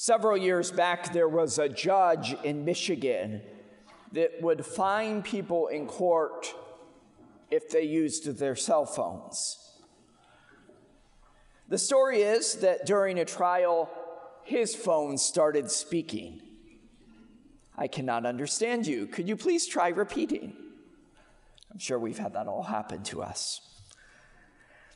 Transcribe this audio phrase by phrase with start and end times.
[0.00, 3.42] Several years back, there was a judge in Michigan
[4.12, 6.54] that would fine people in court
[7.50, 9.58] if they used their cell phones.
[11.68, 13.90] The story is that during a trial,
[14.44, 16.42] his phone started speaking.
[17.76, 19.08] I cannot understand you.
[19.08, 20.54] Could you please try repeating?
[21.72, 23.60] I'm sure we've had that all happen to us.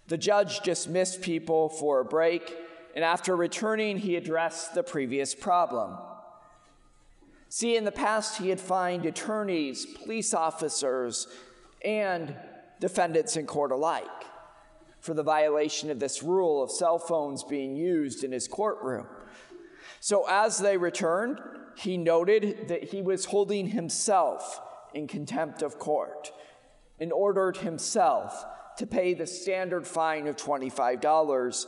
[0.07, 2.55] The judge dismissed people for a break
[2.95, 5.97] and after returning, he addressed the previous problem.
[7.49, 11.27] See, in the past, he had fined attorneys, police officers,
[11.85, 12.35] and
[12.81, 14.05] defendants in court alike
[15.01, 19.07] for the violation of this rule of cell phones being used in his courtroom.
[20.01, 21.41] So, as they returned,
[21.77, 24.61] he noted that he was holding himself
[24.95, 26.33] in contempt of court
[27.01, 28.45] and ordered himself
[28.79, 31.67] to pay the standard fine of $25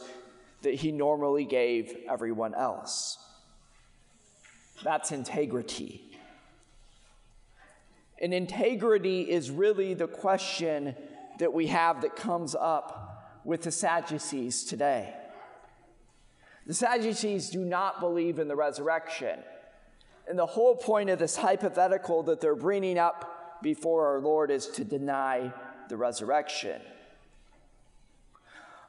[0.65, 3.19] that he normally gave everyone else.
[4.83, 6.03] That's integrity.
[8.21, 10.95] And integrity is really the question
[11.39, 15.15] that we have that comes up with the Sadducees today.
[16.67, 19.39] The Sadducees do not believe in the resurrection.
[20.27, 24.69] And the whole point of this hypothetical that they're bringing up before our Lord is
[24.69, 25.53] to deny
[25.89, 26.81] the resurrection.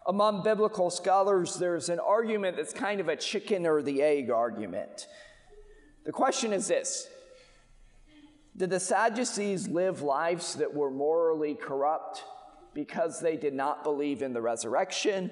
[0.08, 5.08] Among biblical scholars, there's an argument that's kind of a chicken or the egg argument.
[6.04, 7.08] The question is this
[8.56, 12.24] Did the Sadducees live lives that were morally corrupt
[12.76, 15.32] because they did not believe in the resurrection?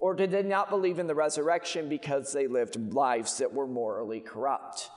[0.00, 4.20] Or did they not believe in the resurrection because they lived lives that were morally
[4.20, 4.90] corrupt?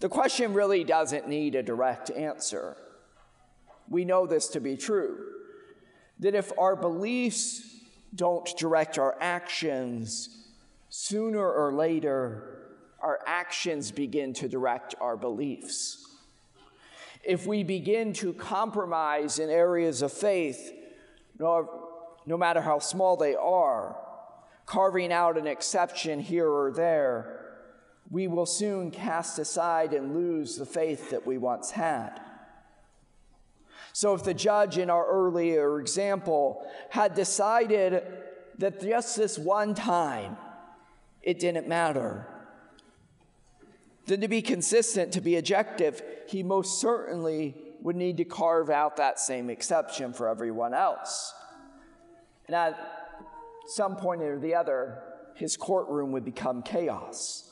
[0.00, 2.76] The question really doesn't need a direct answer.
[3.88, 5.39] We know this to be true
[6.20, 7.62] that if our beliefs
[8.14, 10.28] don't direct our actions,
[10.88, 12.58] sooner or later,
[13.00, 16.06] our actions begin to direct our beliefs.
[17.24, 20.72] If we begin to compromise in areas of faith,
[21.38, 21.88] no,
[22.26, 23.96] no matter how small they are,
[24.66, 27.40] carving out an exception here or there,
[28.10, 32.20] we will soon cast aside and lose the faith that we once had.
[33.92, 38.02] So, if the judge in our earlier example had decided
[38.58, 40.36] that just this one time
[41.22, 42.26] it didn't matter,
[44.06, 48.96] then to be consistent, to be objective, he most certainly would need to carve out
[48.96, 51.32] that same exception for everyone else.
[52.46, 52.78] And at
[53.66, 55.02] some point or the other,
[55.34, 57.50] his courtroom would become chaos.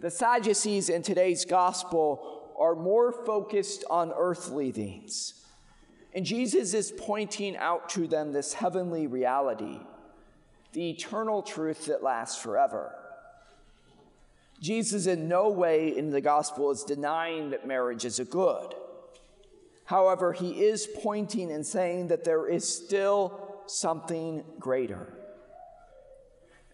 [0.00, 5.34] The Sadducees in today's gospel are more focused on earthly things.
[6.14, 9.78] And Jesus is pointing out to them this heavenly reality,
[10.72, 12.94] the eternal truth that lasts forever.
[14.60, 18.74] Jesus, in no way in the gospel, is denying that marriage is a good.
[19.84, 25.14] However, he is pointing and saying that there is still something greater.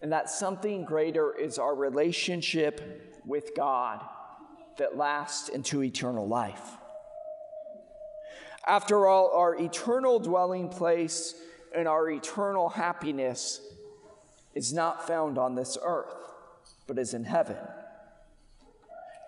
[0.01, 4.03] And that something greater is our relationship with God
[4.77, 6.77] that lasts into eternal life.
[8.67, 11.35] After all, our eternal dwelling place
[11.75, 13.61] and our eternal happiness
[14.55, 16.15] is not found on this earth,
[16.87, 17.57] but is in heaven.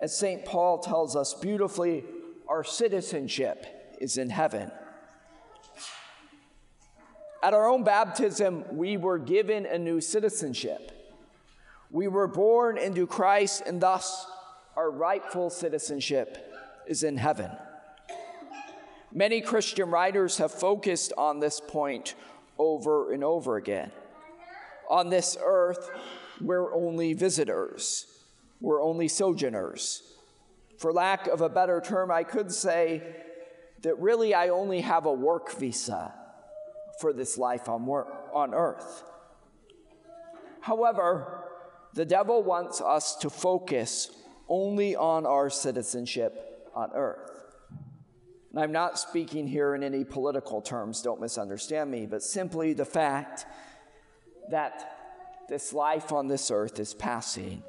[0.00, 0.44] As St.
[0.44, 2.04] Paul tells us beautifully,
[2.48, 3.66] our citizenship
[4.00, 4.70] is in heaven.
[7.42, 10.92] At our own baptism, we were given a new citizenship.
[11.90, 14.26] We were born into Christ and thus
[14.78, 16.38] our rightful citizenship
[16.86, 17.50] is in heaven.
[19.12, 22.14] Many Christian writers have focused on this point
[22.58, 23.90] over and over again.
[24.88, 25.90] On this earth,
[26.40, 28.06] we're only visitors,
[28.60, 30.04] we're only sojourners.
[30.78, 33.02] For lack of a better term, I could say
[33.82, 36.14] that really I only have a work visa
[37.00, 39.02] for this life on, work, on earth.
[40.60, 41.42] However,
[41.94, 44.12] the devil wants us to focus
[44.48, 47.30] only on our citizenship on earth.
[48.50, 52.84] And I'm not speaking here in any political terms, don't misunderstand me, but simply the
[52.84, 53.46] fact
[54.50, 57.62] that this life on this earth is passing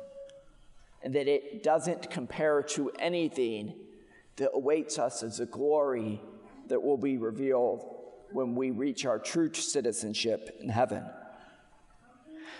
[1.01, 3.73] and that it doesn't compare to anything
[4.37, 6.21] that awaits us as a glory
[6.67, 7.85] that will be revealed
[8.31, 11.03] when we reach our true citizenship in heaven.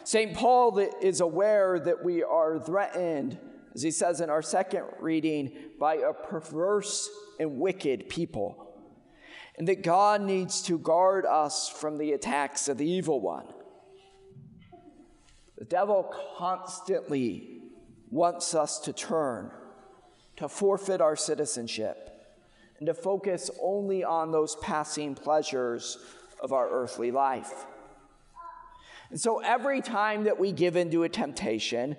[0.04, 0.34] St.
[0.34, 3.38] Paul is aware that we are threatened
[3.74, 8.74] as he says in our second reading, by a perverse and wicked people,
[9.58, 13.46] and that God needs to guard us from the attacks of the evil one.
[15.58, 17.62] The devil constantly
[18.10, 19.52] wants us to turn,
[20.38, 22.06] to forfeit our citizenship,
[22.80, 25.98] and to focus only on those passing pleasures
[26.42, 27.66] of our earthly life.
[29.10, 31.98] And so every time that we give into a temptation,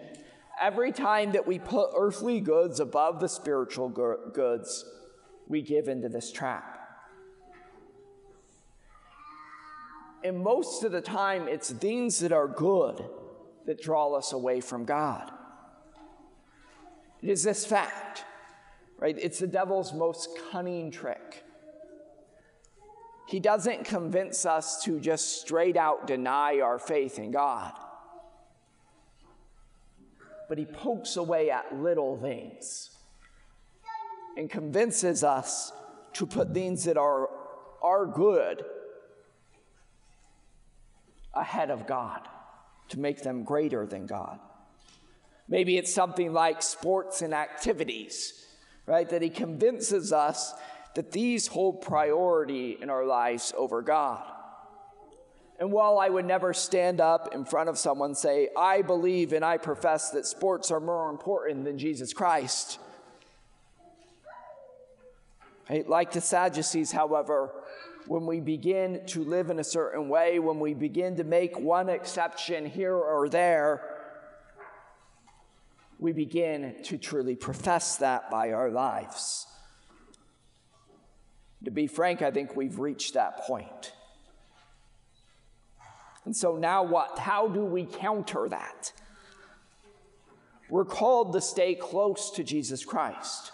[0.61, 4.85] every time that we put earthly goods above the spiritual goods,
[5.49, 6.79] we give into this trap.
[10.23, 13.03] And most of the time, it's things that are good
[13.67, 15.31] that draw us away from God.
[17.23, 18.25] It is this fact,
[18.99, 19.17] right?
[19.19, 21.45] It's the devil's most cunning trick.
[23.29, 27.73] He doesn't convince us to just straight out deny our faith in God,
[30.51, 32.91] but he pokes away at little things
[34.37, 35.73] and convinces us
[36.13, 37.29] to put things that are,
[37.81, 38.65] are good
[41.33, 42.27] ahead of God
[42.89, 44.41] to make them greater than God.
[45.49, 48.45] Maybe it's something like sports and activities,
[48.87, 49.09] right?
[49.09, 50.53] That he convinces us
[50.97, 54.25] that these hold priority in our lives over God.
[55.61, 59.35] And while I would never stand up in front of someone and say, I believe
[59.35, 62.79] and I profess that sports are more important than Jesus Christ,
[65.87, 67.53] like the Sadducees, however,
[68.07, 71.91] when we begin to live in a certain way, when we begin to make one
[71.91, 73.83] exception here or there,
[75.99, 79.47] we begin to truly profess that by our lives.
[81.67, 83.93] To be frank, I think we've reached that point.
[86.25, 87.19] And so now what?
[87.19, 88.93] How do we counter that?
[90.69, 93.53] We're called to stay close to Jesus Christ.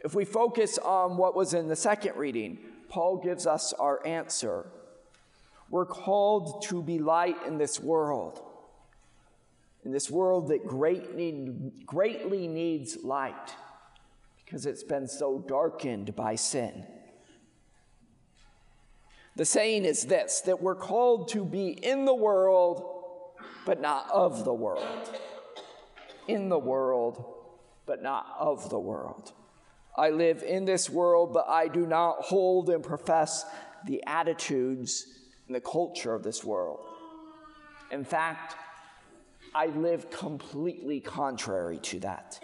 [0.00, 2.58] If we focus on what was in the second reading,
[2.88, 4.66] Paul gives us our answer.
[5.70, 8.40] We're called to be light in this world,
[9.84, 13.54] in this world that great need, greatly needs light
[14.44, 16.84] because it's been so darkened by sin.
[19.36, 22.84] The saying is this that we're called to be in the world,
[23.66, 25.18] but not of the world.
[26.28, 27.24] In the world,
[27.86, 29.32] but not of the world.
[29.96, 33.44] I live in this world, but I do not hold and profess
[33.86, 35.06] the attitudes
[35.46, 36.80] and the culture of this world.
[37.90, 38.56] In fact,
[39.54, 42.40] I live completely contrary to that.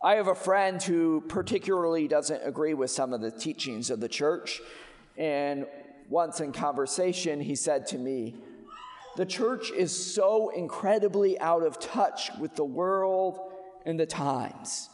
[0.00, 4.08] I have a friend who particularly doesn't agree with some of the teachings of the
[4.08, 4.60] church.
[5.16, 5.66] And
[6.08, 8.36] once in conversation, he said to me,
[9.16, 13.40] The church is so incredibly out of touch with the world
[13.84, 14.88] and the times.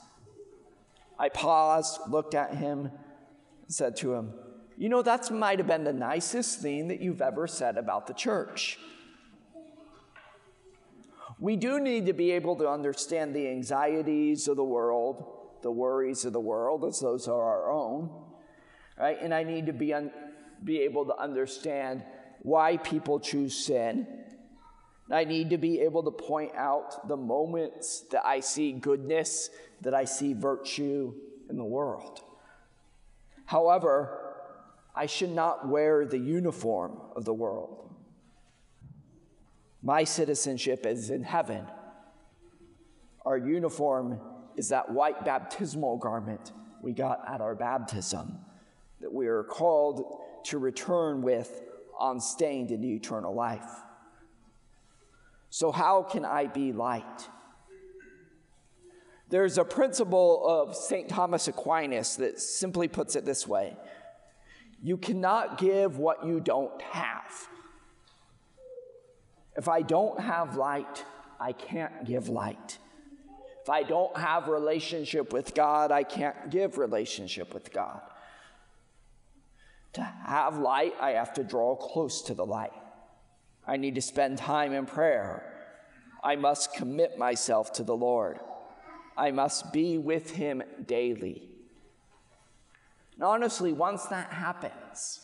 [1.19, 2.93] I paused, looked at him, and
[3.69, 4.33] said to him,
[4.79, 8.15] You know, that might have been the nicest thing that you've ever said about the
[8.15, 8.79] church.
[11.45, 15.27] We do need to be able to understand the anxieties of the world,
[15.61, 18.09] the worries of the world, as those are our own,
[18.99, 19.19] right?
[19.21, 20.11] And I need to be, un-
[20.65, 22.03] be able to understand
[22.41, 24.07] why people choose sin.
[25.11, 29.51] I need to be able to point out the moments that I see goodness
[29.83, 31.13] that I see virtue
[31.51, 32.23] in the world.
[33.45, 34.35] However,
[34.97, 37.95] I should not wear the uniform of the world.
[39.85, 41.67] My citizenship is in heaven.
[43.27, 44.19] Our uniform
[44.57, 48.39] is that white baptismal garment we got at our baptism
[49.03, 51.63] that we are called to return with
[52.01, 53.69] unstained into eternal life.
[55.51, 57.29] So, how can I be light?
[59.29, 61.11] There's a principle of St.
[61.11, 63.77] Thomas Aquinas that simply puts it this way
[64.83, 67.49] You cannot give what you don't have.
[69.57, 71.05] If I don't have light,
[71.41, 72.79] I can't give light.
[73.63, 78.01] If I don't have relationship with God, I can't give relationship with God.
[79.95, 82.73] To have light, I have to draw close to the light.
[83.67, 85.51] I need to spend time in prayer.
[86.23, 88.41] I must commit myself to the Lord.
[89.17, 91.49] I must be with him daily.
[93.15, 95.21] And honestly, once that happens,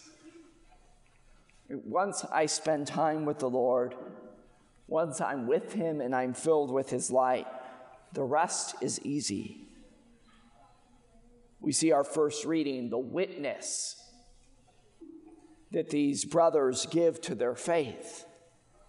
[1.68, 3.94] once I spend time with the Lord,
[4.90, 7.46] once I'm with him and I'm filled with his light,
[8.12, 9.62] the rest is easy.
[11.60, 13.96] We see our first reading, the witness
[15.70, 18.26] that these brothers give to their faith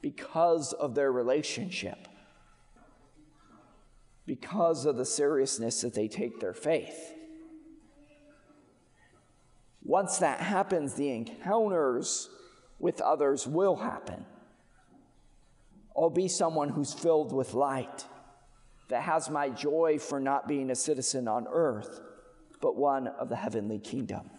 [0.02, 2.10] because of their relationship
[4.26, 7.14] because of the seriousness that they take their faith.
[9.84, 12.30] Once that happens, the encounters
[12.80, 14.26] with others will happen.
[16.02, 18.06] I'll be someone who's filled with light,
[18.90, 22.02] that has my joy for not being a citizen on earth,
[22.60, 24.30] but one of the heavenly kingdom.